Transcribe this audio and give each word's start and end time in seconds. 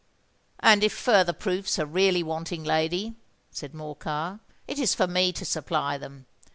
"And 0.61 0.83
if 0.83 0.93
farther 0.93 1.31
proofs 1.31 1.77
are 1.77 1.85
really 1.85 2.23
wanting, 2.23 2.63
lady," 2.63 3.13
said 3.51 3.75
Morcar, 3.75 4.39
"it 4.67 4.79
is 4.79 4.95
for 4.95 5.05
me 5.05 5.31
to 5.33 5.45
supply 5.45 5.99
them. 5.99 6.25